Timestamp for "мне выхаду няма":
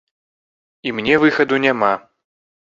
1.01-1.93